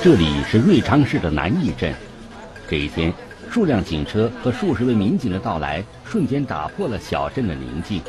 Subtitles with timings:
[0.00, 1.92] 这里是瑞昌市的南义镇。
[2.68, 3.12] 这一天，
[3.50, 8.00] 数辆警车和数十位民警的到来，瞬间打破了小镇的宁静。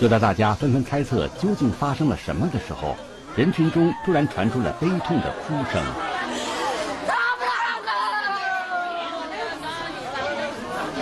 [0.00, 2.96] 就在大家纷纷猜测究竟发生了什么的时候，
[3.36, 5.80] 人群中突然传出了悲痛的哭声。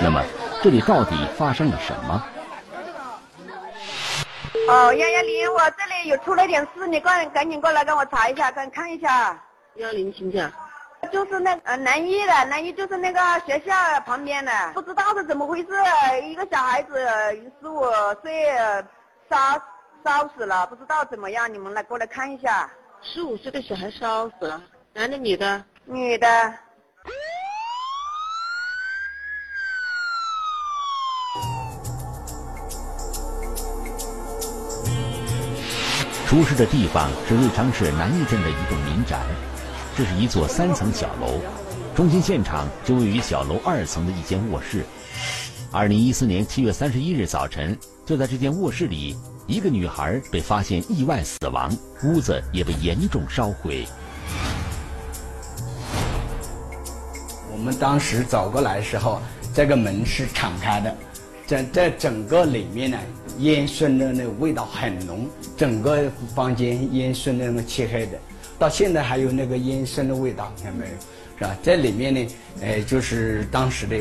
[0.03, 0.23] 那么，
[0.63, 2.23] 这里到底发生了什么？
[4.69, 9.43] 哦，幺幺零，我这里有出了点事，你赶赶紧过来给我查一下，赶看一下。
[9.79, 10.51] 幺零，请讲。
[11.13, 13.73] 就是那呃南一的，南一就是那个学校
[14.05, 15.69] 旁边的，不知道是怎么回事，
[16.25, 17.07] 一个小孩子
[17.61, 17.85] 十五
[18.21, 18.49] 岁
[19.31, 19.37] 烧
[20.05, 22.69] 烧死了，不知道怎么样，你们来过来看一下。
[23.01, 24.61] 十五岁的小孩烧死了，
[24.93, 25.65] 男的女的？
[25.85, 26.27] 女的。
[36.27, 39.19] 出事的地方是瑞昌市南义镇的一栋民宅。
[39.99, 41.41] 这是一座三层小楼，
[41.93, 44.85] 中心现场就位于小楼二层的一间卧室。
[45.73, 49.17] 二零一四年七月三十一日早晨，就在这间卧室里，
[49.49, 53.89] 一个女孩被发现意外死亡，屋子也被严重烧毁。
[57.51, 59.21] 我们当时走过来的时候，
[59.53, 60.97] 这个门是敞开的，
[61.45, 62.99] 在在整个里面呢，
[63.39, 68.17] 烟熏的那味道很浓，整个房间烟熏的那么漆黑的。
[68.59, 70.93] 到现在还有那个烟熏的味道，你看没有？
[71.39, 71.57] 是吧？
[71.63, 72.27] 这里面呢，
[72.61, 73.97] 呃，就是当时的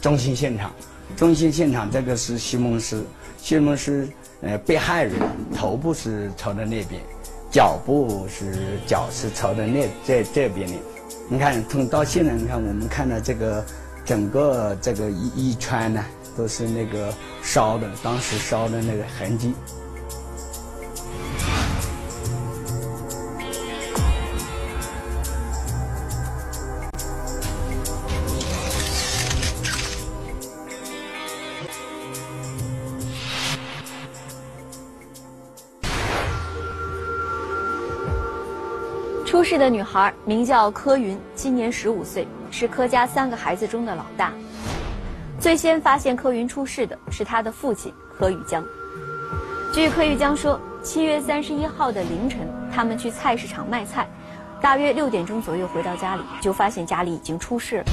[0.00, 0.72] 中心现场。
[1.16, 3.04] 中心现场这个是西蒙斯，
[3.38, 4.08] 西蒙斯，
[4.42, 5.14] 呃，被害人
[5.54, 7.00] 头部是朝的那边，
[7.50, 10.74] 脚部是脚是朝的那这这边的。
[11.28, 13.64] 你看，从到现在，你看我们看到这个
[14.04, 16.04] 整个这个一一圈呢，
[16.36, 19.54] 都是那个烧的，当时烧的那个痕迹。
[39.30, 44.32] 出事的女孩名叫柯云，今年十五岁，是柯家三个孩子中的老大。
[45.38, 48.60] 最先发现柯云出事的是他的父亲柯玉江。
[49.72, 52.40] 据柯玉江说，七月三十一号的凌晨，
[52.74, 54.08] 他们去菜市场卖菜，
[54.60, 57.84] 大约六点钟左右回到家里，就发现家里已经出事了。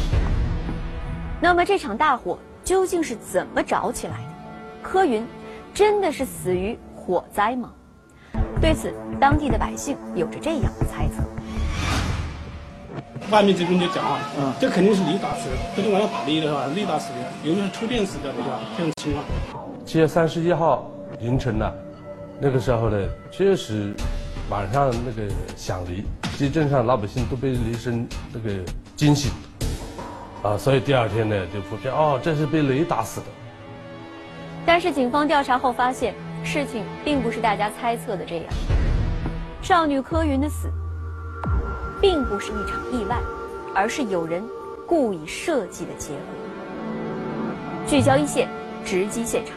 [1.40, 4.82] 那么这场大火究竟是怎么着起来的？
[4.82, 5.24] 柯云
[5.72, 7.72] 真的是死于火灾吗？
[8.60, 11.24] 对此，当地的百姓有着这样的猜测。
[13.30, 16.68] 外面这边就讲啊，嗯，这肯定是雷打死的，昨天晚上打雷的是吧？
[16.76, 18.60] 雷打死的，有没有触电死的，对吧？
[18.78, 19.26] 这种情况。
[19.86, 20.90] 七月三十一号
[21.20, 21.72] 凌晨呢，
[22.40, 22.98] 那个时候呢，
[23.30, 23.94] 确实
[24.50, 26.04] 晚上那个响雷，
[26.38, 28.50] 其实镇上老百姓都被雷声那个
[28.96, 29.32] 惊醒，
[30.44, 33.28] 啊，所以第二天呢就普遍哦，这是被雷打死的。
[34.66, 36.14] 但是警方调查后发现。
[36.44, 38.46] 事情并不是大家猜测的这样，
[39.62, 40.72] 少女柯云的死，
[42.00, 43.18] 并不是一场意外，
[43.74, 44.44] 而是有人
[44.86, 46.20] 故意设计的结果。
[47.88, 48.48] 聚焦一线，
[48.86, 49.56] 直击现场。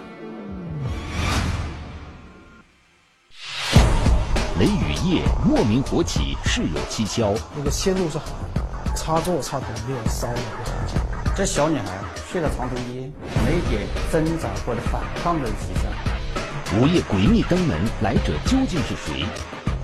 [4.59, 7.34] 雷雨夜，莫名火起，事有蹊跷。
[7.56, 10.95] 那个线路是好的，插座插头没有烧的痕迹。
[11.37, 11.99] 这小女孩
[12.31, 13.12] 睡在床头间，
[13.45, 16.81] 没一点挣扎或者反抗的迹象。
[16.81, 19.27] 午夜诡秘登门，来者究竟是谁？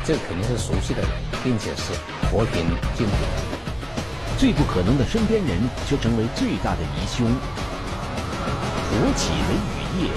[0.04, 1.10] 这肯定是熟悉的人，
[1.42, 1.92] 并且是
[2.36, 3.12] 和平进的。
[4.36, 7.26] 最不可能的身边人，却成为最大的疑凶。
[8.90, 10.10] 火起雷雨夜，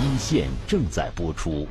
[0.00, 1.68] 一线正在播出。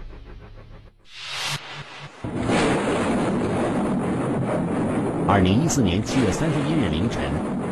[5.28, 7.24] 二零一四年七月三十一日凌晨，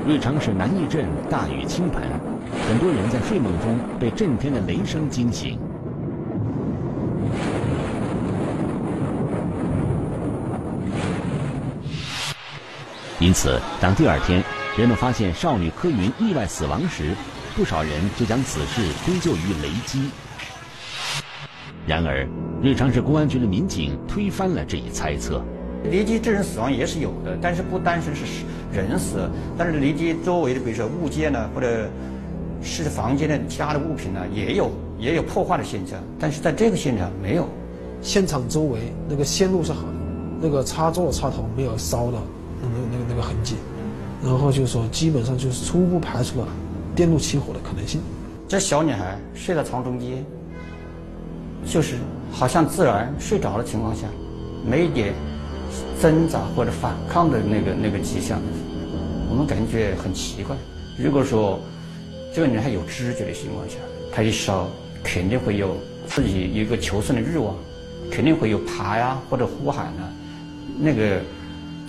[0.08, 2.02] 瑞昌市南义镇大雨倾盆，
[2.68, 5.60] 很多人在睡梦中被震天的雷声惊醒。
[13.24, 14.44] 因此，当第二天
[14.78, 17.16] 人们发现少女柯云意外死亡时，
[17.56, 20.10] 不少人就将此事归咎于雷击。
[21.88, 22.28] 然而，
[22.62, 25.42] 瑞昌市公安局的民警推翻了这一猜测。
[25.90, 28.24] 雷击致人死亡也是有的，但是不单纯是
[28.74, 31.90] 人死，但是雷击周围的，比如说物件呢，或者
[32.62, 34.70] 是房间的其他的物品呢，也有
[35.00, 35.98] 也有破坏的现象。
[36.20, 37.48] 但是在这个现场没有。
[38.02, 39.94] 现场周围那个线路是好的，
[40.42, 42.18] 那个插座插头没有烧的。
[42.94, 43.56] 那个那个痕迹，
[44.24, 46.48] 然后就说基本上就是初步排除了
[46.96, 48.00] 电路起火的可能性。
[48.48, 50.24] 这小女孩睡在床中间，
[51.66, 51.96] 就是
[52.32, 54.06] 好像自然睡着的情况下，
[54.64, 55.14] 没一点
[56.00, 58.40] 挣扎或者反抗的那个那个迹象，
[59.32, 60.56] 我们感觉很奇怪。
[61.00, 61.60] 如果说
[62.36, 63.76] 这个女孩有知觉的情况下，
[64.14, 64.68] 她一烧
[65.04, 65.76] 肯定会有
[66.06, 67.56] 自己一个求生的欲望，
[68.12, 70.14] 肯定会有爬呀或者呼喊啊，
[70.78, 71.20] 那个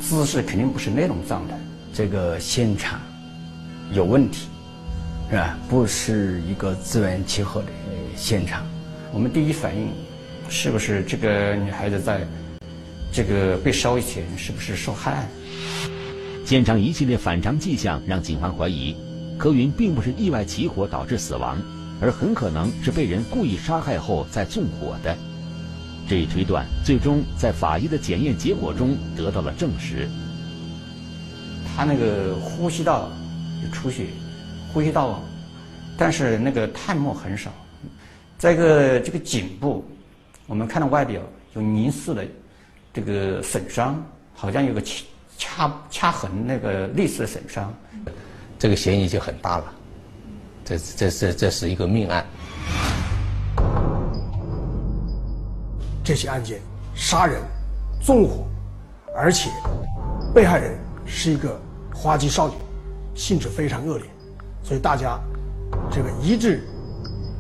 [0.05, 1.59] 姿势肯定不是那种状态。
[1.93, 3.01] 这个现场
[3.91, 4.49] 有问题，
[5.31, 5.57] 是吧？
[5.67, 7.69] 不是一个自圆其说的
[8.15, 8.67] 现场。
[9.13, 9.89] 我们第一反应
[10.51, 12.21] 是不是这个女孩子在
[13.11, 15.27] 这个被烧以前是不是受害？
[16.45, 18.95] 现场一系列反常迹象让警方怀疑，
[19.39, 21.59] 柯云并不是意外起火导致死亡，
[21.99, 25.17] 而很可能是被人故意杀害后再纵火的。
[26.09, 30.09] 这一推断最终在法医的检验结果中得到了证实。
[31.77, 33.11] 他那个呼吸道
[33.65, 34.07] 有出血，
[34.73, 35.23] 呼吸道，
[35.97, 37.53] 但是那个炭末很少。
[38.39, 39.85] 再一个，这个颈部，
[40.47, 41.21] 我们看到外表
[41.55, 42.25] 有凝视的
[42.93, 44.05] 这个损伤，
[44.35, 45.05] 好像有个掐
[45.39, 47.75] 掐掐痕，那个类似的损伤，
[48.59, 49.73] 这个嫌疑就很大了。
[50.65, 52.25] 这这这这是一个命案。
[56.05, 56.61] 这起案件
[56.95, 57.41] 杀人、
[58.03, 58.45] 纵火，
[59.17, 59.51] 而且
[60.35, 61.59] 被害人是一个
[61.95, 62.55] 花季少女，
[63.15, 64.07] 性质非常恶劣，
[64.63, 65.19] 所以大家
[65.91, 66.63] 这个一致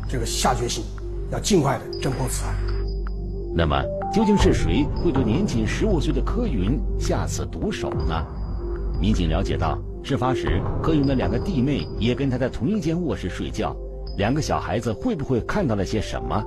[0.08, 0.82] 这个下决心，
[1.30, 2.54] 要尽快的侦破此案。
[3.54, 3.80] 那么，
[4.14, 8.26] 究竟是谁会对年仅十五岁的柯云下此毒手呢？
[8.98, 13.76] 民警了解到，事发时柯云的两个弟妹也跟他在同一间卧室睡觉，
[14.16, 16.42] 两个小孩子会不会看到了些什么？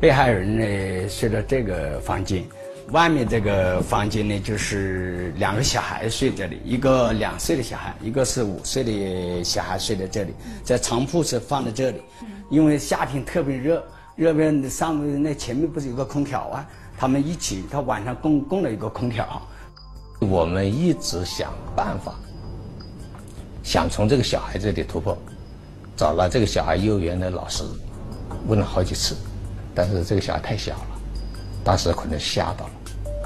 [0.00, 2.42] 被害人呢睡到这个房间，
[2.90, 10.32] 外面这个房间呢就是两个小孩睡这里，一个两岁的小孩，一个是五岁的小孩睡在这里，
[10.64, 12.00] 在床铺是放在这里，
[12.48, 13.84] 因为夏天特别热，
[14.16, 16.66] 热边上面那前面不是有个空调啊，
[16.96, 19.42] 他们一起，他晚上供供了一个空调。
[20.18, 22.14] 我们一直想办法，
[23.62, 25.14] 想从这个小孩这里突破，
[25.94, 27.62] 找了这个小孩幼儿园的老师，
[28.46, 29.14] 问了好几次。
[29.74, 30.86] 但是这个小孩太小了，
[31.62, 32.70] 当时可能吓到了，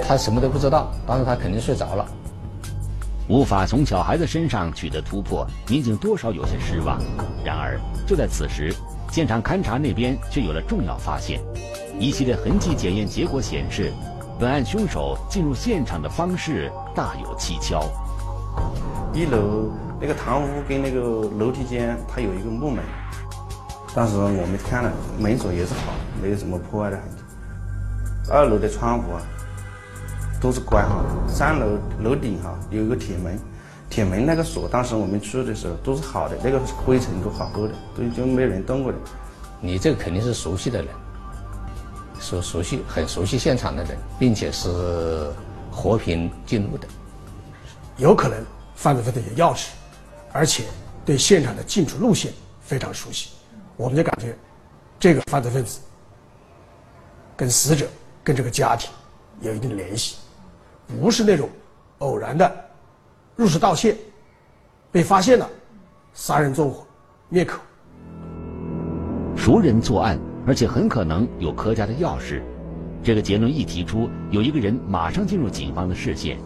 [0.01, 2.07] 他什么都不知道，当时他肯定睡着了，
[3.29, 7.01] 无法从小孩子身上取得突破，民警多少有些失望。
[7.45, 8.75] 然而就在此时，
[9.11, 11.41] 现场勘查那边却有了重要发现，
[11.99, 13.93] 一系列痕迹检验结果显示，
[14.39, 17.85] 本案凶手进入现场的方式大有蹊跷。
[19.13, 19.71] 一楼
[20.01, 21.01] 那个堂屋跟那个
[21.39, 22.83] 楼梯间，它有一个木门。
[23.95, 27.23] 当时我们看了门锁也是好，没有什么破坏的痕迹。
[28.29, 29.23] 二楼的窗户啊
[30.41, 33.39] 都是关好的，三楼楼顶哈有一个铁门，
[33.89, 38.99] 铁门那个锁当时我们去的时候都是好的，那个灰尘都好厚的，都就没人动过的。
[39.61, 40.89] 你这个肯定是熟悉的人，
[42.19, 45.31] 熟熟悉很熟悉现场的人，并且是
[45.71, 46.89] 和平进入的。
[47.97, 48.37] 有可能
[48.75, 49.69] 犯罪分子有钥匙，
[50.33, 50.65] 而且
[51.05, 53.29] 对现场的进出路线非常熟悉。
[53.77, 54.37] 我们就感觉，
[55.01, 55.81] 这个犯罪分子
[57.37, 57.87] 跟死者、
[58.23, 58.91] 跟这个家庭
[59.41, 60.17] 有一定的联系，
[61.01, 61.49] 不是那种
[61.99, 62.51] 偶然的
[63.35, 63.97] 入室盗窃，
[64.93, 65.49] 被发现了，
[66.13, 66.87] 杀人纵火、
[67.29, 67.59] 灭口。
[69.37, 72.41] 熟人作案，而且很可能有柯家的钥匙，
[73.03, 76.39] 这个结论一提出，有一个人马上进入警方的视线，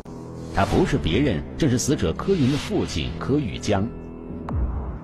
[0.55, 3.87] 他不是别人，正是死者柯云的父亲柯玉江。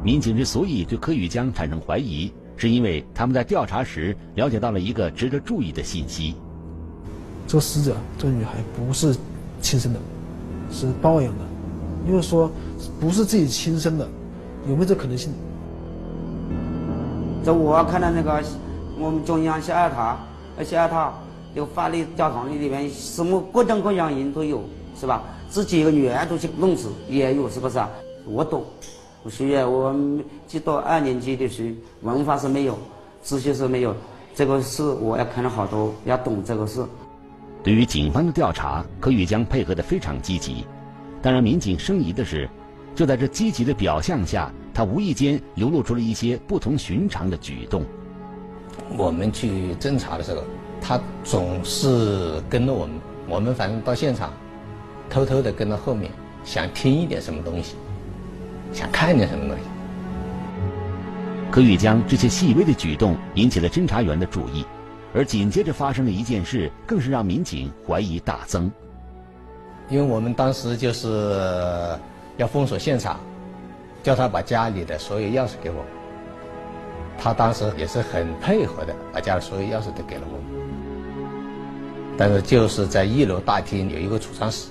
[0.05, 6.35] 民警之所以对柯宇江产生怀疑，是因为他们在调查时了解到了一个值得注意的信息：
[7.47, 9.17] 这个死者，这个女孩不是
[9.63, 10.01] 亲生的，
[10.71, 11.41] 是抱养的。
[12.07, 12.51] 因为说
[13.01, 14.07] 不是自己亲生的，
[14.69, 15.33] 有没有这可能性？
[17.43, 18.45] 这我看到那个
[18.99, 20.19] 我们中央下塔，
[20.63, 21.15] 下塔
[21.55, 24.63] 有法律教堂里面什么各种各样人都有，
[25.01, 25.23] 是吧？
[25.49, 27.89] 自己一个女儿都去弄死也有，是不是啊？
[28.27, 28.63] 我懂。
[29.29, 32.79] 虽然我们就到二年级的时候，文化是没有，
[33.23, 33.95] 知识是没有，
[34.35, 36.85] 这个事我要看了好多，要懂这个事。
[37.63, 40.67] 对于警方的调查，柯玉江配合的非常积极。
[41.23, 42.47] 当然民警生疑的是，
[42.95, 47.83] 就在这积极的表象下，他无意间流露出了一些不同寻常的举动。
[48.99, 50.43] 我们去侦查的时候，
[50.83, 54.31] 他总是跟着我们，我们反正到现场，
[55.09, 56.11] 偷偷的跟到后面，
[56.45, 57.77] 想听一点什么东西。
[58.75, 59.63] 想看见什么东西？
[61.51, 64.67] 可玉江这些细微的举动引起了侦查员的注意，
[65.15, 68.69] 而紧接着发生的一件事，更是让民警怀疑大增。
[69.89, 71.97] 因为我们当时就是
[72.37, 73.21] 要封锁现场，
[74.03, 75.85] 叫他把家里的所有钥匙给我，
[77.17, 80.41] 他当时也是很配合的，把家里所有钥匙都给了我。
[82.17, 84.71] 但是就是在一楼大厅有一个储藏室，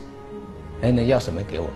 [0.81, 1.69] 哎，那钥匙没给我。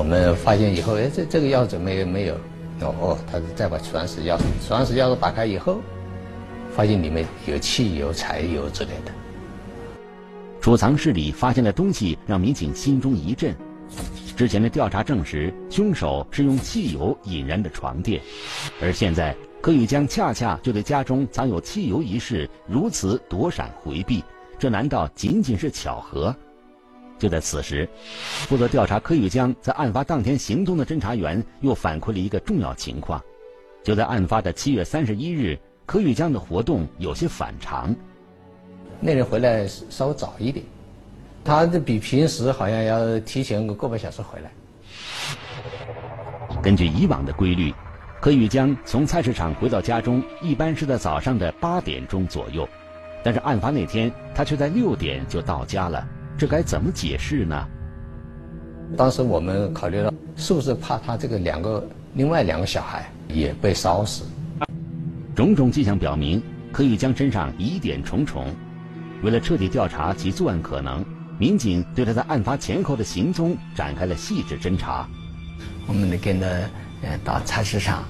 [0.00, 2.34] 我们发现以后，哎，这这个钥匙没没有？
[2.80, 5.78] 哦哦，他再把储藏室钥匙，储藏室钥匙打开以后，
[6.74, 9.12] 发现里面有汽油、柴油之类的。
[10.58, 13.54] 储藏室里发现的东西让民警心中一震。
[14.38, 18.22] 之前的调查证实，凶手是用汽油引燃的床垫，
[18.80, 24.24] 而现在柯宇江恰恰就对家中藏有汽油一事如此躲闪回避，
[24.58, 26.34] 这难道仅仅是巧合？
[27.20, 27.86] 就在此时，
[28.48, 33.22] 负责调查柯宇江在案发当天行踪的侦查员又反馈了一个重要情况：
[33.84, 37.94] 就在案发的七月三十一日，柯宇江的活动有些反常。
[39.00, 40.64] 那人回来稍微早一点。
[41.44, 44.50] 他这比平时好像要提前个个把小时回来。
[46.62, 47.72] 根据以往的规律，
[48.20, 52.68] 柯宇江从菜市场回到家中一般是在早上的八点钟左右，
[53.22, 56.06] 但是案发那天他却在六点就到家了，
[56.40, 57.68] 这该怎么解释呢？
[58.96, 64.24] 当时我们考虑到，是不是怕他这个两个另外两个小孩也被烧死？
[65.36, 66.42] 种种迹象表明，
[66.72, 68.46] 可以将身上疑点重重。
[69.22, 71.04] 为了彻底调查其作案可能。
[71.38, 75.06] 民警对他在案发前后的行踪展开了细致侦查。
[75.86, 76.46] 我们跟着
[77.02, 78.04] 呃到菜市场，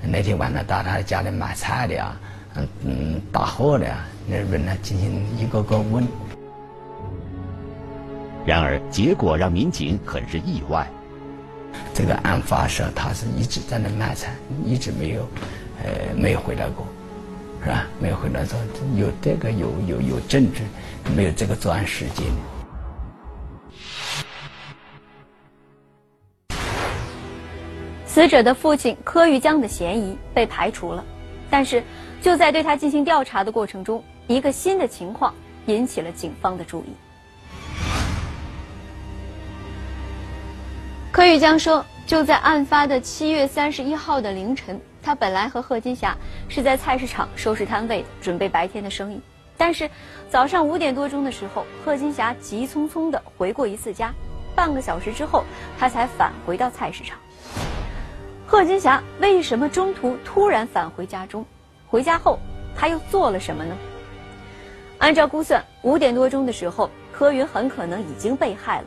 [0.00, 2.16] 那天晚上到他家里买菜的呀，
[2.54, 6.06] 嗯嗯打货的呀，那人呢进行一个个问。
[8.46, 10.86] 然而结果让民警很是意外。
[11.92, 14.34] 这个案发时他是一直在那卖菜，
[14.64, 15.22] 一直没有，
[15.82, 16.86] 呃没有回来过，
[17.62, 17.86] 是吧？
[18.00, 18.58] 没有回来说
[18.96, 20.62] 有这个有有有证据，
[21.16, 22.26] 没有这个作案时间。
[28.06, 31.04] 死者的父亲柯玉江的嫌疑被排除了，
[31.50, 31.82] 但是
[32.22, 35.34] 就在对他进行调查的过程中，一个新的情况
[35.66, 36.94] 引起了警方的注意。
[41.14, 46.16] 柯玉江说，就在案发的七月三十一号的凌晨，他本来和贺金霞
[46.48, 49.20] 是在菜市场收拾摊位，准备白天的生意。
[49.56, 49.88] 但是
[50.28, 54.12] 早上五点多钟的时候，贺金霞急匆匆的回过一次家，
[54.56, 55.44] 半个小时之后，
[55.78, 57.16] 他才返回到菜市场。
[58.44, 61.46] 贺金霞为什么中途突然返回家中？
[61.86, 62.40] 回家后
[62.74, 63.76] 他又做了什么呢？
[64.98, 68.86] 按照估算，五点多钟的时候，柯云很可能已经被害了，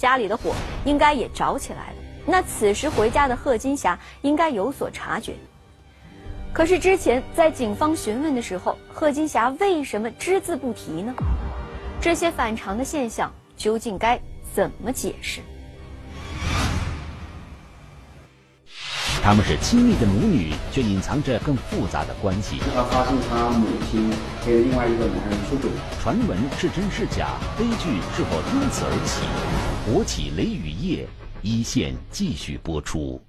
[0.00, 0.54] 家里的火
[0.86, 1.96] 应该也着起来了。
[2.24, 5.34] 那此时回家的贺金霞应该有所察觉。
[6.54, 11.14] 可是之前在警方询问的时候，贺金霞为什么只字不提呢？
[12.00, 14.18] 这些反常的现象究竟该
[14.54, 15.42] 怎么解释？
[19.30, 22.58] 他们是亲密的母女，却隐藏着更复杂的关系。
[22.74, 24.10] 他发现他母亲
[24.40, 25.70] 和另外一个男人出轨，
[26.02, 27.28] 传闻是真是假？
[27.56, 29.22] 悲剧是否因此而起？
[29.86, 31.06] 火起雷雨夜，
[31.42, 33.22] 一线继续播出。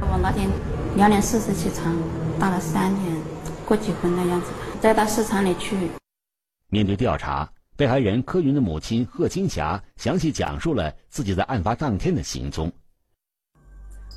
[0.00, 0.50] 我那天
[0.96, 1.94] 两点四十起床。
[2.38, 3.16] 到了三点，
[3.66, 4.48] 过几婚的样子，
[4.80, 5.76] 再到市场里去。
[6.68, 12.70] 面对调查，被害人柯云的母亲贺金霞详细讲述了自己在案发当天的行踪。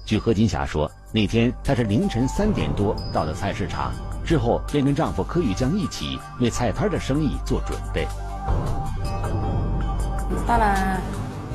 [0.05, 3.93] 据贺金霞说，那天她是凌晨三点多到的菜市场，
[4.25, 8.07] 之后便跟丈夫柯玉江一起为菜摊的生意做准备。
[10.47, 11.01] 到了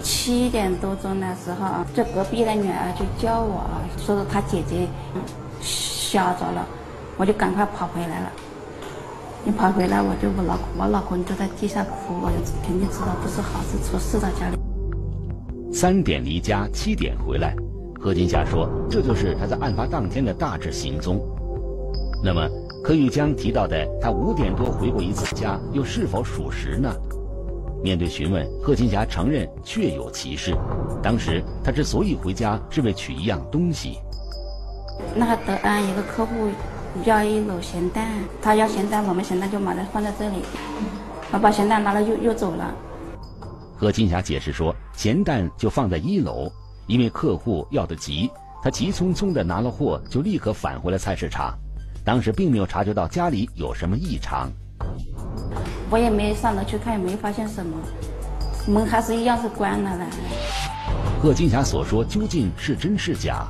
[0.02, 3.64] 七点多钟的时候，这隔壁的女儿就叫我，
[3.99, 4.87] 说是她姐姐。
[6.12, 6.66] 吓着了，
[7.16, 8.31] 我就赶快跑回来了。
[9.47, 14.59] 一跑回来，我就我老我老公就在地下哭，我就肯定知道不是好事出事了家里。
[15.73, 17.57] 三点离家，七点回来，
[17.99, 21.19] 何金霞说，这就是他在案发当天的大致行踪。
[22.23, 22.47] 那么，
[22.85, 26.95] 柯玉江提到的他五点多回过一次家，又是否属实呢？
[27.83, 30.54] 面对询问，贺金霞承认确有其事。
[31.02, 33.97] 当时他之所以回家，是为取一样东西。
[35.14, 36.49] 那个德安一个客户
[37.04, 38.06] 要一篓咸蛋，
[38.40, 40.37] 他要咸蛋，我们咸蛋就把它放在这里，
[41.32, 42.75] 我把咸蛋拿了又又走了。
[43.76, 46.50] 何金霞解释说，咸蛋就放在一楼，
[46.87, 48.30] 因为客户要的急，
[48.62, 51.52] 他急匆匆的拿了货就立刻返回了菜市场，
[52.04, 54.50] 当时并没有察觉到家里有什么异常。
[55.90, 57.76] 我也没上楼去看，也没发现什么，
[58.68, 60.06] 门还是一样是关了的。
[61.21, 63.47] 贺金霞所说究竟是真是假？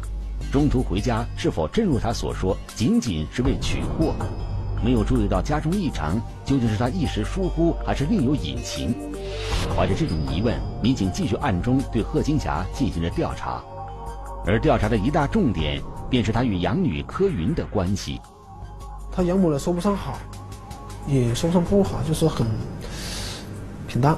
[0.52, 4.14] 中途回家是否真如他所说，仅仅是为取货？
[4.84, 8.94] 没有注意到家中异常，究竟是他一时疏忽，还是另有隐情？
[9.74, 13.62] 怀着这种疑问，民警继续暗中对贺金霞进行着调查，
[14.46, 18.20] 而调查的一大重点便是他与养女柯云的关系。
[19.10, 20.18] 他养母呢，说不上好，
[21.06, 22.46] 也说不上不好，就是很
[23.88, 24.14] 平淡。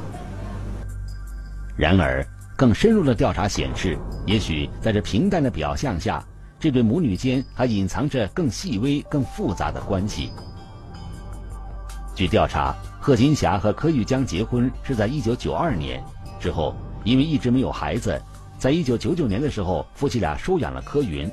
[1.76, 2.26] 然而，
[2.56, 6.25] 更深入的调查显示，也许在这平淡的表象下，
[6.58, 10.30] 这对母女间还隐藏着更细微、更复杂的关系。
[12.14, 16.04] 据调查，贺金霞和柯玉江结婚是在1992年，
[16.38, 18.20] 之后因为一直没有孩子，
[18.58, 21.30] 在1999年的时候，夫妻俩收养了柯云。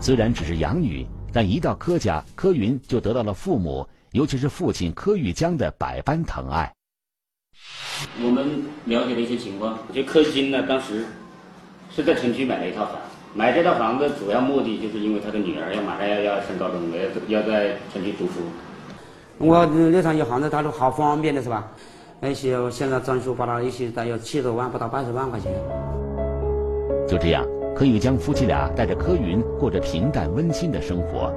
[0.00, 1.06] 虽然只是养女。
[1.32, 6.74] 但一到柯家，柯云就得到了父母，尤其是父亲柯玉江的百般疼爱。
[8.24, 11.04] 我们了解的一些情况，就柯金呢，当时
[11.94, 12.96] 是在城区买了一套房，
[13.34, 16.80] 买这套房子主要目的就是因为他的女儿要马上要要升高中，
[17.28, 18.40] 要要在城区读书。
[19.38, 21.70] 我那套一房子，他说好方便的是吧？
[22.20, 25.52] 那些现在装修把它一些大约七十万，不到八十万块钱。
[27.08, 27.44] 就这样。
[27.74, 31.32] 柯玉江夫妻俩带着柯云过着平淡温馨的生活，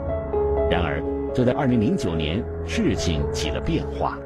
[0.69, 1.01] 然而
[1.33, 4.17] 就在二零零九年，事情起了变化。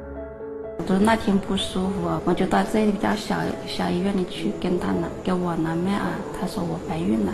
[0.86, 7.32] 就是那天不舒服，我就到这家小小医院里去跟他拿给我拿脉啊，他说我怀孕了。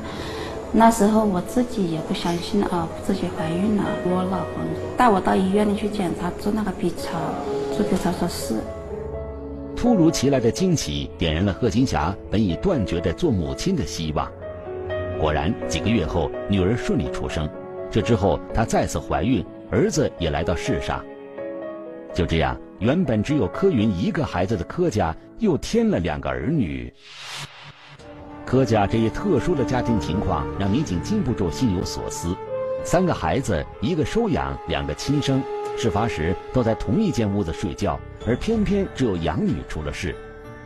[0.72, 3.84] 那时候我自己也不相信啊，自己怀孕了。
[4.06, 4.64] 我老公
[4.96, 7.16] 带我到医院里去检查，做那个 B 超，
[7.76, 8.56] 做 B 超说是。
[9.76, 14.28] 突如其来的惊喜点燃了贺金霞本已断绝的做母亲的希望。
[15.20, 17.48] 果然，几个月后，女儿顺利出生。
[17.88, 21.04] 这之后，她再次怀孕，儿子也来到世上。
[22.14, 26.92] 就这样，原本只有柯云一个孩子的柯家又添了两个儿女。
[28.46, 32.32] 柯家这一特殊的家庭情况让民警禁不住心有所思：
[32.84, 35.42] 三个孩子，一个收养，两个亲生，
[35.76, 40.14] 事发时都在同一间屋子睡觉，而偏偏只有养女出了事。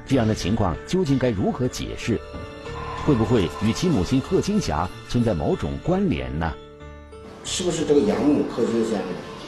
[0.04, 2.20] 这样的情况究竟该如何解释？
[3.06, 6.52] 会不会与其母亲贺金霞存在某种关联呢？
[7.42, 8.98] 是不是这个养母贺金霞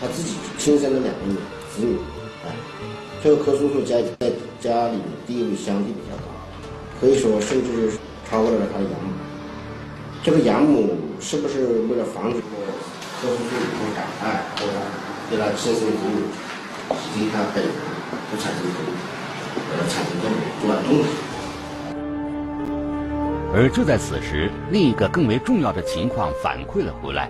[0.00, 1.96] 她自己亲生的两个女儿子女？
[2.44, 2.52] 哎，
[3.22, 6.24] 这个柯叔叔家在家里地位相对比较高，
[7.00, 7.92] 可以说甚至
[8.28, 9.12] 超过了他的养母。
[10.22, 14.72] 这个养母是不是为了防止柯叔叔以后感爱，或者
[15.30, 16.24] 对他亲生子女
[16.90, 17.72] 以及他本人
[18.30, 18.60] 不产生
[19.70, 20.88] 呃产生这种作案动？
[23.52, 27.28] 而就在此时，另一个更为重要的情况反馈了回来。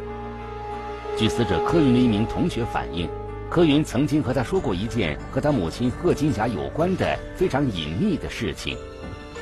[1.17, 3.09] 据死者柯云的一名同学反映，
[3.51, 8.77] 柯云曾经和他说过一件和他母亲贺金霞有关的非常隐秘的事情，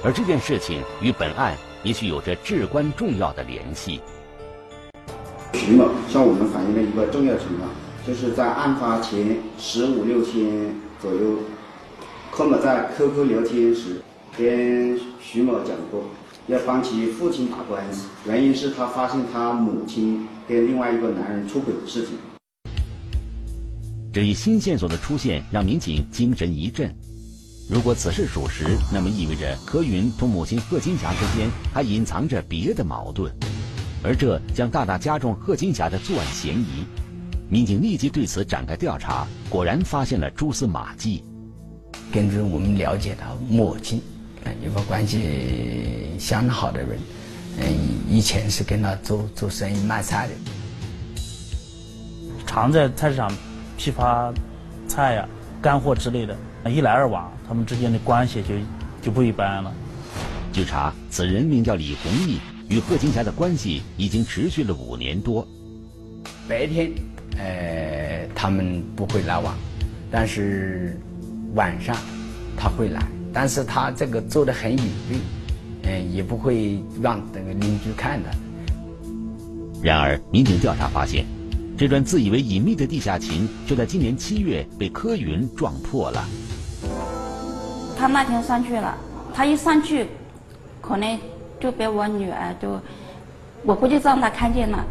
[0.03, 4.01] 而这件事情与本案也许有着至关重要的联系。
[5.53, 7.69] 徐某向我们反映了一个重要情况，
[8.07, 11.41] 就是在案发前十五六天左右，
[12.31, 14.01] 柯某在 QQ 聊天时
[14.39, 16.05] 跟徐某讲过。
[16.47, 22.13] 要帮其父亲打官司，原因是他发现他母亲跟另外一个男人出轨的事情。
[24.19, 26.93] 这一新线索的出现让民警精神一振。
[27.71, 33.33] 如果此事属实，那么意味着何云同母亲贺金霞之间还隐藏着别的矛盾，
[34.03, 36.85] 而这将大大加重贺金霞的作案嫌疑。
[37.49, 41.23] 民警立即对此展开调查，果然发现了蛛丝马迹。
[42.13, 44.03] 根据我们了解到母亲。
[44.61, 46.99] 一个关系相当好的人，
[47.59, 47.65] 嗯，
[48.11, 50.35] 以前是跟他做做生意卖菜的，
[52.45, 53.31] 常在菜市场
[53.79, 54.31] 批发
[54.89, 55.27] 菜呀、
[55.63, 56.37] 干货之类的，
[56.67, 58.55] 一来二往，他们之间的关系就
[59.01, 59.73] 就不一般了。
[60.53, 65.47] 据查，此人名叫李红义，与贺金霞的关系已经持续了五年多。
[66.49, 66.91] 白天，
[67.39, 69.55] 呃，他们不会来往，
[70.11, 70.99] 但是
[71.55, 71.97] 晚上
[72.57, 73.01] 他会来。
[73.33, 75.19] 但是他这个做的很隐蔽，
[75.85, 78.31] 嗯，也不会让这个邻居看的。
[79.81, 81.25] 然而，民警调查发现，
[81.79, 86.25] 这段自以为隐秘的地下情，就在今年七月被柯云撞破了。
[87.97, 88.99] 他那天上去了，
[89.33, 90.09] 他一上去，
[90.81, 91.17] 可能
[91.61, 92.81] 就被我女儿就，
[93.63, 94.85] 我估计让他看见了。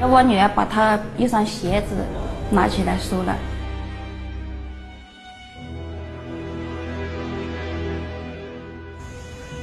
[0.00, 1.96] 我女儿把他一双鞋子。
[2.48, 3.36] 拿起来收了。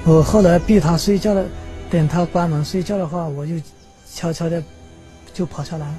[0.06, 1.46] 我后来逼他睡觉了，
[1.90, 3.54] 等他关门睡觉的话，我就
[4.06, 4.62] 悄悄的
[5.34, 5.96] 就跑下来，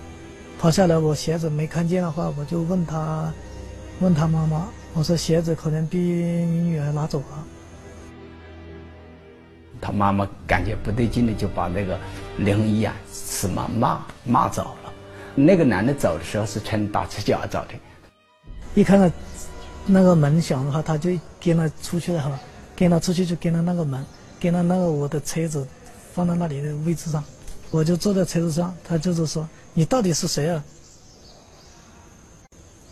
[0.58, 3.32] 跑下来我鞋子没看见的话，我就问他，
[4.00, 7.44] 问他妈妈，我说鞋子可能被你女儿拿走了。
[9.80, 11.98] 他妈妈感觉不对劲的，就把那个
[12.36, 14.92] 林红一啊什么骂骂走了。
[15.34, 17.74] 那个男的走的时候是穿大赤脚走的，
[18.74, 19.10] 一看到
[19.86, 21.10] 那个门响的话，他就
[21.42, 22.38] 跟了出去了哈，
[22.76, 24.04] 跟他出去就跟他那个门，
[24.40, 25.66] 跟他那个我的车子
[26.12, 27.22] 放在那里的位置上，
[27.70, 30.62] 我就坐在车子上，他就是说你到底是谁啊？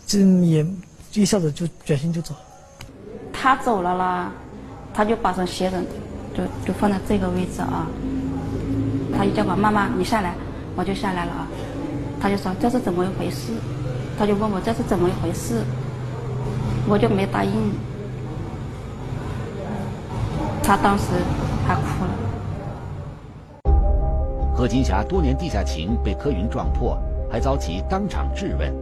[0.05, 0.65] 这也
[1.13, 2.33] 一下子就转身就走。
[3.31, 4.31] 他走了啦，
[4.93, 5.77] 他就把双鞋子
[6.35, 7.87] 就就放在这个位置啊，
[9.17, 10.35] 他就叫我妈妈你下来，
[10.75, 11.47] 我就下来了啊。
[12.21, 13.51] 他就说这是怎么一回事？
[14.17, 15.61] 他就问我这是怎么一回事？
[16.87, 17.51] 我就没答应。
[20.63, 21.03] 他当时
[21.67, 22.11] 还哭了。
[24.55, 26.97] 贺金霞多年地下情被柯云撞破，
[27.29, 28.73] 还遭其当场质问。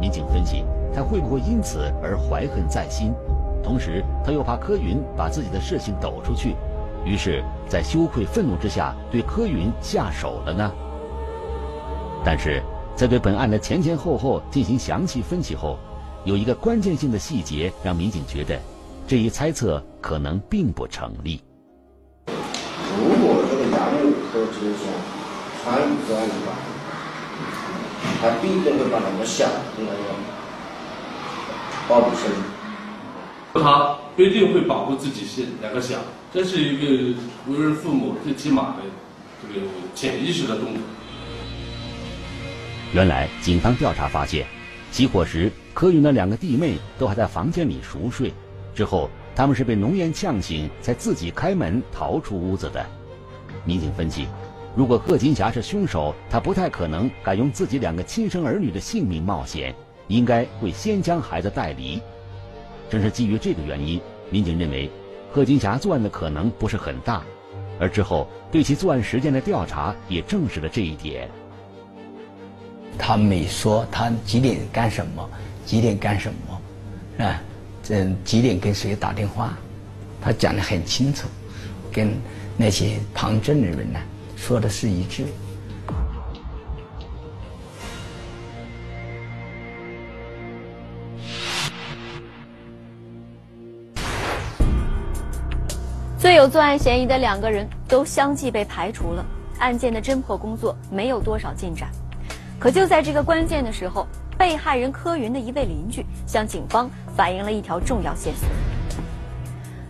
[0.00, 3.14] 民警分析，他会不会因此而怀恨在心？
[3.62, 6.56] 同时，他又怕柯云把自己的事情抖出去，
[7.04, 10.72] 于是，在羞愧愤怒之下对柯云下手了呢？
[12.24, 12.62] 但是。
[12.96, 15.78] 在对本案的前前后后进行详细分析后，
[16.24, 18.60] 有一个关键性的细节让民警觉得，
[19.10, 21.42] 这一猜测可能并不成立。
[22.28, 23.98] 如果这个杨某
[24.30, 24.86] 和之前
[25.64, 26.54] 参与这案的话，
[28.22, 29.90] 他必定会把那个小的那个
[31.88, 32.34] 保护起来。
[33.60, 35.98] 他不一定会保护自己是两个小，
[36.32, 37.18] 这是一个
[37.48, 38.84] 为人父母最起码的
[39.52, 40.82] 这个潜意识的动作。
[42.92, 44.46] 原来，警方调查发现，
[44.92, 48.32] 起火时柯云的两个弟妹都还在房间里熟睡。
[48.80, 52.82] 之后，他们是被浓烟呛醒，才自己开门逃出屋子的。
[53.62, 54.26] 民警分析，
[54.74, 59.74] 如果贺金霞是凶手，他不太可能敢用自己两个亲生儿女的性命冒险，
[60.08, 62.00] 应该会先将孩子带离。
[62.88, 64.90] 正是基于这个原因，民警认为，
[65.30, 67.22] 贺金霞作案的可能不是很大。
[67.78, 71.28] 而之后对其作案时间的调查也证实了这一点。
[72.96, 75.28] 他没说他几点干什么，
[75.66, 77.42] 几点干什么，啊，
[77.92, 79.52] 嗯几点跟谁打电话，
[80.22, 81.26] 他讲的很清楚，
[81.92, 82.12] 跟
[82.56, 83.98] 那些旁证的人呢
[84.36, 85.24] 说的是一致。
[96.16, 99.24] 最有作案嫌疑的两个人都相继被排除了，
[99.58, 101.90] 案件的侦破工作没有多少进展。
[102.58, 104.06] 可就在这个关键的时候，
[104.40, 108.48] 被害人柯云的一位邻居向警方反映了一条重要线索。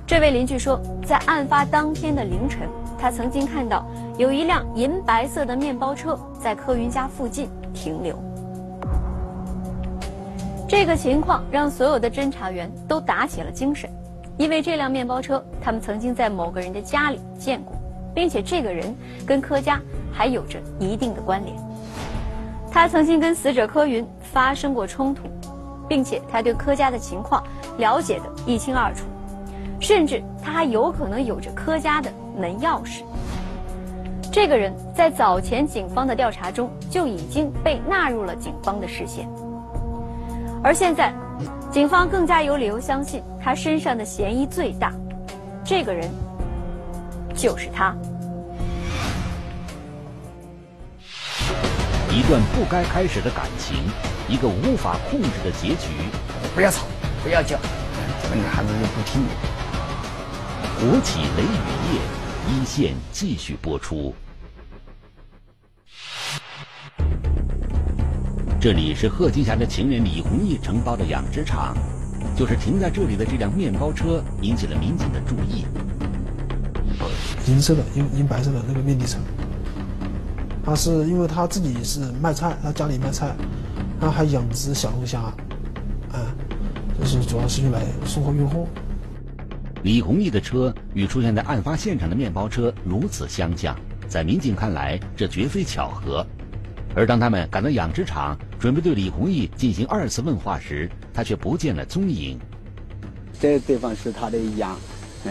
[0.04, 3.86] 这位邻居说，在案发当天的凌晨，他曾经看到
[4.18, 8.20] 有一辆银白色的面包车在柯云家附近停留。
[10.68, 13.88] 这个情况让所有的侦查员都打起了精神，
[14.36, 17.76] 因为这辆面包车他们曾经在某个人的家里见过，
[18.12, 18.92] 并且这个人
[19.24, 19.80] 跟柯家
[20.12, 21.69] 还有着一定的关联。
[22.70, 25.22] 他曾经跟死者柯云发生过冲突，
[25.88, 27.42] 并且他对柯家的情况
[27.78, 29.04] 了解的一清二楚，
[29.80, 33.02] 甚至他还有可能有着柯家的门钥匙。
[34.32, 39.28] 这个人在早前警方的调查中就已经被纳入了警方的视线，
[40.62, 41.12] 而现在，
[41.72, 44.92] 警方更加有理由相信他身上的嫌疑最大，
[45.64, 46.08] 这个人
[47.34, 47.92] 就是他。
[52.12, 53.84] 一段不该开始的感情，
[54.28, 55.86] 一个无法控制的结局。
[56.56, 56.84] 不要吵，
[57.22, 57.56] 不要叫，
[58.20, 59.22] 这个女孩子就不听。
[60.74, 62.00] 火起雷雨夜，
[62.50, 64.12] 一线继续播出。
[68.60, 71.76] 这里是贺金霞的情人李红毅承包的养殖场，
[72.36, 75.64] 就是停在这里的这辆面包车引起了民警的注意。
[77.46, 79.16] 银色的银银白色的那个面的车。
[80.64, 83.34] 他是因为他自己是卖菜，他家里卖菜，
[83.98, 85.20] 他还养殖小龙虾，
[86.12, 86.34] 啊，
[86.98, 88.66] 就是主要是用来送货运货。
[89.82, 93.74] 李红义的车与出现在案发现场的面包车如此相像，
[94.06, 96.24] 在民警看来，这绝非巧合。
[96.94, 102.38] 而当他们赶到养殖场，准备对李红义进行二次问话时，他却不见了踪影。
[103.40, 104.76] 这个地方是他的养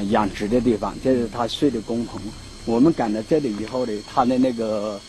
[0.10, 2.20] 养殖的地方，这是他睡的工棚。
[2.66, 5.00] 我们赶到这里以后呢，他的那个。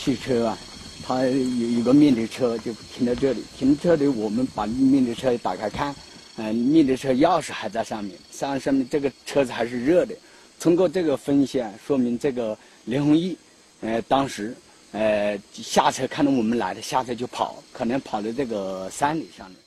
[0.00, 0.58] 汽车啊，
[1.06, 3.44] 他有一个面的车就停在这里。
[3.54, 5.94] 停这里，我们把面的车打开看，
[6.36, 10.14] 嗯，面的车钥匙还在上面，上上面这个车子还是热的。
[10.58, 13.36] 通过这个分析啊，说明这个林宏义，
[13.82, 14.56] 呃，当时
[14.92, 19.58] 呃下车看到我们来的，下车就跑，可能跑到这个山里上面。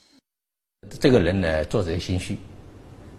[1.00, 2.40] 这个人呢，做贼心虚，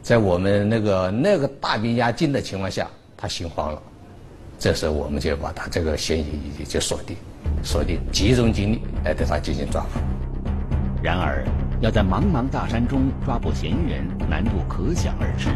[0.03, 3.81] 在我们那个那个大兵压境的情况下，他心慌了，
[4.58, 7.16] 这时候我们就把他这个嫌疑就锁定，
[7.62, 10.00] 锁定，集中精力来对他进行抓捕。
[11.02, 11.44] 然而，
[11.80, 15.50] 要在茫茫大山中抓捕嫌疑人，难度可想而知。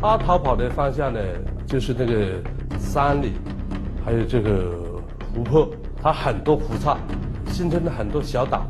[0.00, 1.18] 他逃跑的方向呢，
[1.66, 2.42] 就是那个
[2.78, 3.32] 山里，
[4.04, 4.76] 还有这个
[5.32, 5.70] 湖泊，
[6.02, 6.98] 它很多湖岔，
[7.50, 8.68] 形成了很多小岛。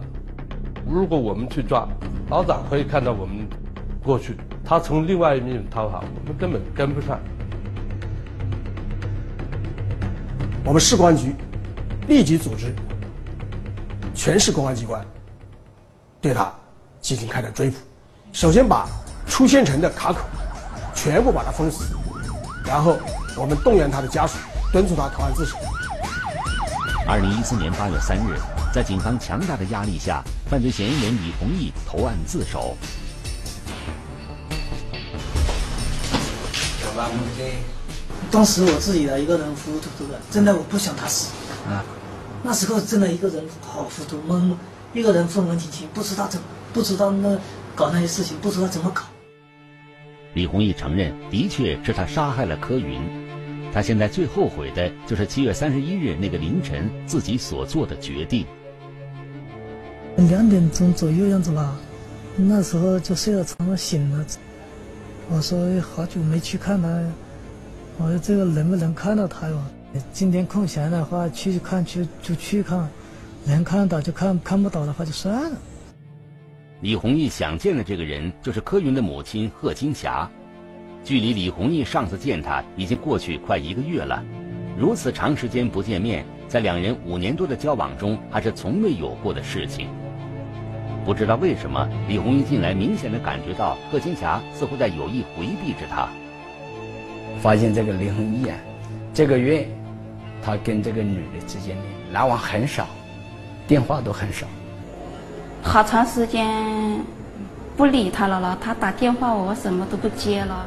[0.86, 1.88] 如果我们去抓，
[2.30, 3.46] 老早可以看到我们
[4.02, 7.18] 过去，他从另外一面逃跑，我们根本跟不上。
[10.68, 11.34] 我们市公安局
[12.08, 12.76] 立即组织
[14.14, 15.02] 全市公安机关
[16.20, 16.52] 对他
[17.00, 17.78] 进行开展追捕。
[18.34, 18.86] 首先把
[19.26, 20.20] 出县城的卡口
[20.94, 21.96] 全部把它封死，
[22.66, 22.98] 然后
[23.34, 24.36] 我们动员他的家属，
[24.70, 25.56] 敦促他投案自首。
[27.06, 28.38] 二零一四年八月三日，
[28.70, 32.76] 在警方强大的压力下，犯罪嫌疑人李宏毅投案自首。
[38.30, 41.32] 当时我自己的一个人糊糊涂涂的，真的我不想他死。
[41.66, 41.84] 啊，
[42.42, 44.54] 那时候真的一个人好糊涂懵懵，
[44.92, 46.38] 一个人风文情情，不知道怎
[46.72, 47.38] 不知道那
[47.74, 49.02] 搞那些事情，不知道怎么搞。
[50.34, 53.00] 李宏毅承认，的确是他杀害了柯云。
[53.72, 58.46] 他现在最后悔的就是七月三十一日那个凌晨自己所做的决定。
[60.16, 61.76] 两点钟左右样子吧，
[62.36, 64.24] 那时候就睡到床上醒了，
[65.30, 66.88] 我说好久没去看他。
[68.00, 69.60] 我说这个能不能看到他哟？
[70.12, 72.88] 今天空闲的话去看去就去看，
[73.44, 75.56] 能看到就看，看不到的话就算了。
[76.80, 80.30] 李宏毅想见的这个人就是柯云的母亲贺金霞，
[81.02, 84.22] 距离李宏毅上次见他已经过去快一个月了。
[84.78, 89.88] 如此长时间不见面，在两人五年多的交往中还是从未有过的事情。
[91.04, 96.08] 不知道为什么，李宏毅近来明显的感觉到贺金霞似乎在有意回避着他。
[97.40, 98.56] 发现这个李宏毅啊，
[99.14, 99.68] 这个月
[100.42, 102.86] 他跟这个女的之间的来往很少，
[103.66, 104.46] 电话都很少。
[105.62, 107.00] 好长时间
[107.76, 110.66] 不理他了了，他打电话我什么都不接了。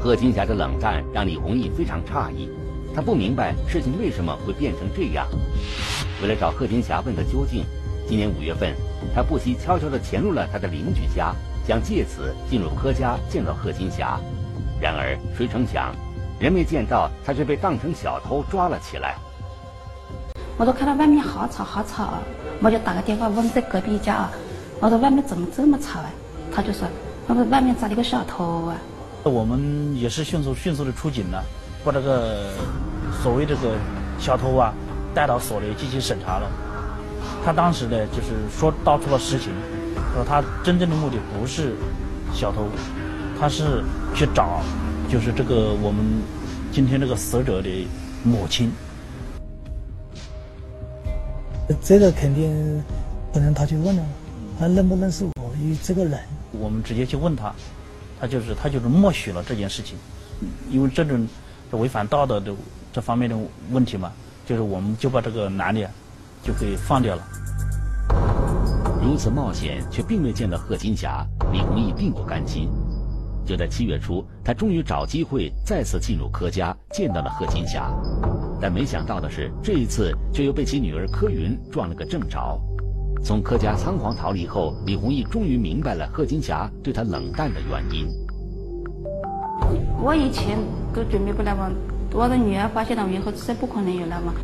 [0.00, 2.48] 贺金霞的冷淡让李宏毅非常诧异，
[2.94, 5.26] 他不明白事情为什么会变成这样。
[6.22, 7.64] 为了找贺金霞问个究竟，
[8.08, 8.74] 今年五月份，
[9.14, 11.34] 他不惜悄悄地潜入了他的邻居家，
[11.66, 14.18] 想借此进入柯家见到贺金霞。
[14.80, 15.94] 然而，谁成想，
[16.38, 19.16] 人没见到，他却被当成小偷抓了起来。
[20.58, 22.14] 我都看到外面好吵好吵，
[22.62, 24.30] 我就打个电话问在隔壁家啊，
[24.80, 26.10] 我说外面怎么这么吵啊？
[26.52, 26.86] 他就说，
[27.26, 28.76] 他说外面抓了个小偷啊。
[29.24, 31.42] 我们也是迅速迅速的出警了，
[31.84, 32.50] 把这个
[33.22, 33.76] 所谓这个
[34.18, 34.72] 小偷啊
[35.14, 36.48] 带到所里进行审查了。
[37.44, 39.52] 他当时呢就是说道出了实情，
[40.14, 41.74] 说他真正的目的不是
[42.32, 42.68] 小偷。
[43.38, 44.62] 他是去找，
[45.08, 46.04] 就是这个我们
[46.72, 47.86] 今天这个死者的
[48.24, 48.70] 母亲。
[51.82, 52.82] 这个肯定
[53.32, 54.02] 不能他去问了，
[54.58, 56.18] 他认不认识我与这个人？
[56.52, 57.52] 我们直接去问他，
[58.20, 59.96] 他就是他就是默许了这件事情，
[60.70, 61.28] 因为这种
[61.72, 62.52] 违反道德的
[62.92, 63.36] 这方面的
[63.70, 64.12] 问题嘛，
[64.46, 65.80] 就是我们就把这个男的
[66.42, 67.22] 就给放掉了。
[69.02, 72.70] 如此冒险却并未见到贺金霞，李宏毅并不甘心。
[73.46, 77.88] 就在七月初，他终于找机会再次进入柯家，见到了贺金霞。
[78.60, 82.60] 但没想到的是，这一次却又被其女儿柯云撞了个正着。
[83.22, 88.06] 从柯家仓皇逃离后，李宏毅终于明白了贺金霞对他冷淡的原因。
[90.02, 90.58] 我以前
[90.92, 91.72] 都准备不来往，
[92.12, 94.34] 我的女儿发现了以后，这不可能有来往。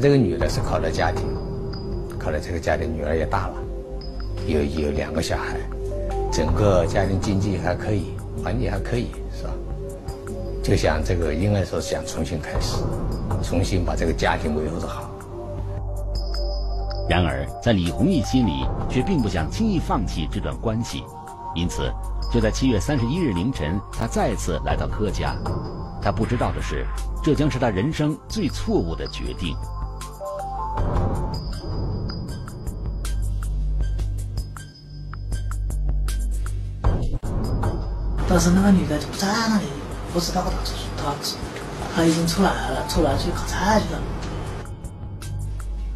[0.00, 1.24] 这个女的是考了家庭，
[2.18, 3.54] 考了这个家庭，女儿也大了，
[4.46, 5.58] 有有两个小孩。
[6.30, 8.12] 整个家庭经济还可以，
[8.42, 9.50] 环境还可以，是吧？
[10.62, 12.76] 就想这个，应该说想重新开始，
[13.42, 15.10] 重新把这个家庭维护的好。
[17.08, 21.02] 然而，在李宏毅心里却并不想轻易放弃这段关系，
[21.54, 21.90] 因此，
[22.30, 25.34] 就在七月三十一日凌晨，他再次来到柯家。
[26.02, 26.86] 他不知道的是，
[27.24, 29.56] 这将是他人生最错误的决定。
[38.28, 39.64] 但是那个女的就不在那里，
[40.12, 40.50] 不知道她
[41.02, 41.14] 她
[41.96, 44.00] 她已经出来了，出来去烤菜去了。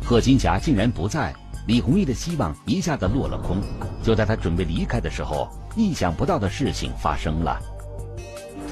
[0.04, 1.34] 贺金霞竟然不在，
[1.66, 3.62] 李宏毅的希望一下子落了空。
[4.02, 7.58] 就在他准备离开的时候，意想不到的事情发生了。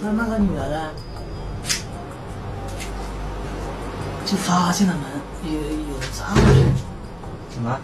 [0.03, 0.90] 那那个女的呢，
[4.25, 6.40] 就发现了门有有人上去。
[7.55, 7.79] 什么？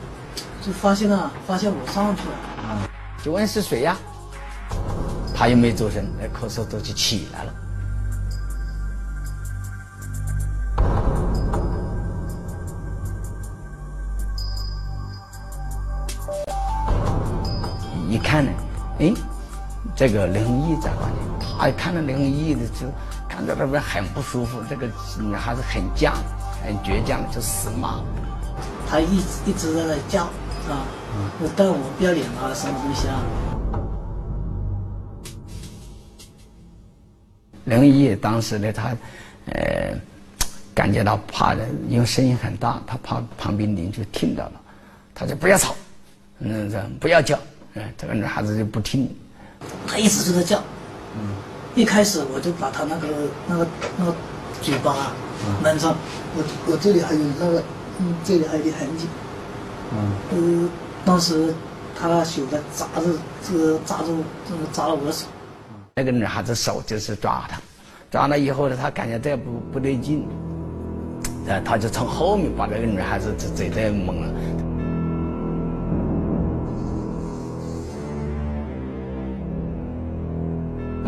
[0.60, 2.34] 就发现了，发现我上去了。
[2.66, 2.88] 啊！
[3.22, 3.96] 就问是谁呀？
[5.38, 7.52] 他又没做声，那咳嗽都就起来了。
[18.08, 18.50] 一看呢，
[18.98, 19.12] 哎，
[19.94, 21.14] 这个林毅在哪里，
[21.58, 22.86] 他一看到林毅的就
[23.28, 24.88] 感到那边很不舒服，这个
[25.36, 26.12] 还是很犟，
[26.64, 28.00] 很倔强，就死骂。
[28.88, 30.80] 他一直一直在那叫啊，
[31.14, 33.20] 嗯、但我不要脸啊，什么东西啊。
[37.66, 38.96] 林红义当时呢，他
[39.46, 39.92] 呃
[40.72, 44.52] 感觉到怕的，因为声音很大，他怕旁边邻居听到了，
[45.14, 45.74] 他就不要吵，
[46.38, 47.36] 嗯，这不要叫，
[47.74, 49.12] 嗯，这个女孩子就不听。
[49.86, 50.62] 她一直就在叫，
[51.18, 51.34] 嗯，
[51.74, 53.08] 一开始我就把他那个
[53.48, 53.66] 那个
[53.98, 54.14] 那个
[54.62, 54.94] 嘴巴
[55.60, 55.96] 闷上，
[56.36, 57.62] 我我这里还有那个，
[57.98, 59.08] 嗯，这里还有点痕迹，
[59.92, 60.12] 嗯，
[60.62, 60.68] 呃，
[61.04, 61.52] 当时
[61.98, 63.10] 他手在扎着
[63.42, 65.26] 这个扎住这个扎了我的手，
[65.98, 67.58] 那个女孩子手就是抓他，
[68.10, 70.28] 抓了以后呢，他感觉这不不对劲，
[71.46, 74.28] 呃，他就从后面把那个女孩子这这这蒙了。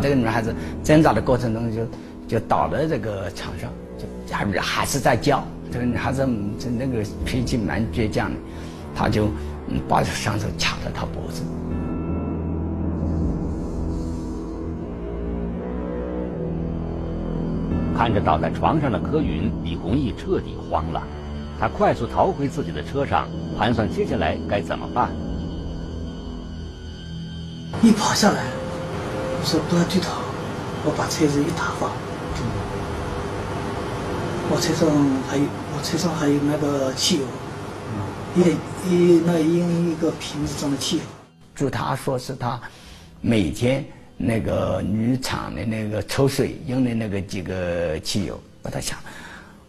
[0.01, 1.87] 这个女孩子挣扎的过程中就
[2.27, 5.45] 就倒在这个墙上，就还还是在叫。
[5.71, 6.27] 这个女孩子
[6.59, 8.37] 这那个脾气蛮倔强的，
[8.95, 9.29] 他就
[9.87, 11.43] 把双手掐着她脖子。
[17.99, 21.03] 看着倒在床上的柯云，李弘毅彻底慌了。
[21.59, 23.27] 他快速逃回自己的车上，
[23.59, 25.11] 盘算接下来该怎么办。
[27.83, 28.45] 一跑下来，
[29.41, 30.13] 我说不要去逃，
[30.85, 31.91] 我把车子一打放。
[34.49, 34.89] 我车上
[35.29, 35.43] 还有，
[35.77, 37.25] 我车上还有那个汽油，
[38.37, 38.57] 一点
[38.89, 41.03] 一那一一个瓶子装的汽油。
[41.57, 42.61] 据他说是他
[43.21, 43.85] 每天
[44.21, 48.99] 那个铝厂的那个抽水用的那个几个汽油，我在想，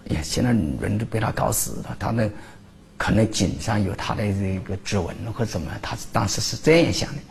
[0.09, 2.27] 哎呀，现在人都被他搞死了，他那
[2.97, 7.21] 可能井上有他的这个指纹或者怎么，他当时是这样想的。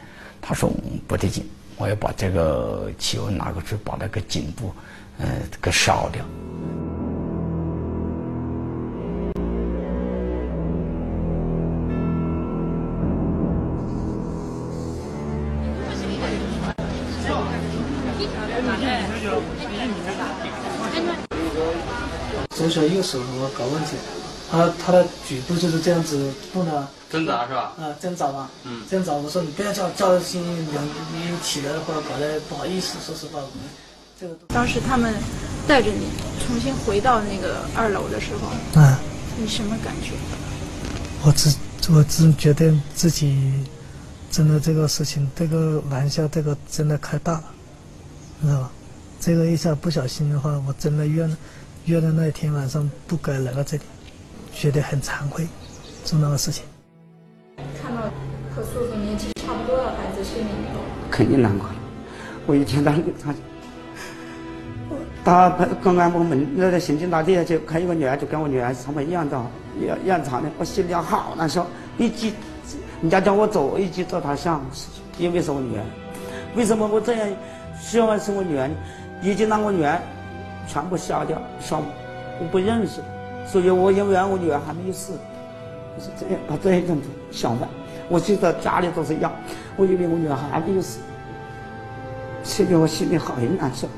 [0.41, 0.71] 他说
[1.09, 1.45] 不对劲，
[1.77, 4.73] 我要把这个汽油拿过去，把那个颈部，
[5.19, 5.27] 嗯，
[5.61, 6.25] 给烧掉。
[22.69, 23.97] 左手右手我搞问题，
[24.51, 27.73] 他他的举步就是这样子不能挣扎是吧？
[27.79, 29.13] 啊，挣扎嘛，嗯，挣扎。
[29.15, 32.99] 我说你不要叫叫醒两你起来的话，搞得不好意思。
[33.05, 33.65] 说实话，我们
[34.21, 35.15] 这个当时他们
[35.67, 36.09] 带着你
[36.45, 39.01] 重新回到那个二楼的时候，啊，
[39.39, 40.13] 你什么感觉？
[41.25, 41.55] 我只
[41.91, 43.65] 我只觉得自己
[44.31, 47.45] 真的这个事情，这个玩笑，这个真的开大了，
[48.43, 48.71] 知道吧？
[49.21, 51.37] 这个一下不小心的话，我真的冤了
[51.89, 53.83] 约了那天晚上不该来到这里，
[54.53, 55.49] 觉得很惭愧，
[56.05, 56.63] 做那个事情。
[57.83, 58.03] 看到
[58.55, 61.75] 和叔叔年纪差不多的孩子，心里头肯定难过了。
[62.45, 63.03] 我一天到晚
[65.25, 69.43] 他，他刚刚我们那个刑警大队就看一个女儿，就跟我女儿差不多一样大，
[69.81, 71.67] 一样长的，我心里好难受。
[71.97, 72.35] 一记，
[73.01, 74.63] 人家叫我走，一记走他想，
[75.19, 75.85] 因为是我女儿，
[76.55, 77.27] 为什么我这样
[77.81, 78.69] 希望是我女儿？
[79.23, 79.99] 已经让我女儿
[80.69, 81.83] 全部消掉，消，
[82.39, 83.01] 我不认识，
[83.47, 85.15] 所以我因为我女儿还没有死，
[85.97, 86.99] 我是这样，把这一种
[87.33, 87.67] 想法，
[88.09, 89.33] 我记得家里都是一样，
[89.77, 91.01] 我以为我女儿还没有死，
[92.45, 93.89] 所以我心里很难受。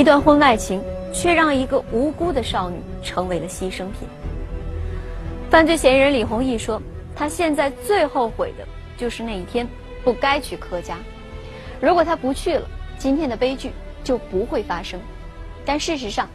[0.00, 0.82] 一段婚外情，
[1.12, 4.08] 却让一个无辜的少女成为了牺牲品。
[5.50, 6.80] 犯罪嫌疑人李弘毅说
[7.14, 9.68] ：“他现在最后悔的就是那一天
[10.02, 10.96] 不该去柯家。
[11.82, 13.72] 如果他不去了，今天的悲剧
[14.02, 14.98] 就不会发生。
[15.66, 16.26] 但事实上，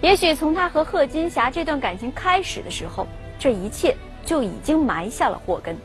[0.00, 3.06] 也许从他和贺金霞这段感情开始的时候，
[3.38, 3.94] 这一切
[4.24, 5.76] 就已经埋下了祸根。”